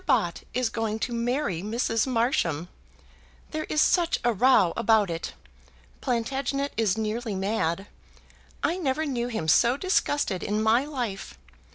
[0.07, 2.07] Bott is going to marry Mrs.
[2.07, 2.69] Marsham.
[3.51, 5.33] There is such a row about it.
[6.01, 7.85] Plantagenet is nearly mad.
[8.63, 11.37] I never knew him so disgusted in my life.